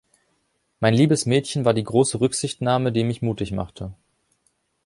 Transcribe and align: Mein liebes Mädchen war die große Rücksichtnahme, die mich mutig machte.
Mein 0.79 0.95
liebes 0.95 1.27
Mädchen 1.27 1.63
war 1.63 1.75
die 1.75 1.83
große 1.83 2.19
Rücksichtnahme, 2.19 2.91
die 2.91 3.03
mich 3.03 3.21
mutig 3.21 3.51
machte. 3.51 3.93